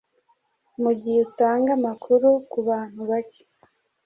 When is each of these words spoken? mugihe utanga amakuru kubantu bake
mugihe 0.81 1.19
utanga 1.27 1.69
amakuru 1.77 2.27
kubantu 2.51 2.99
bake 3.09 3.41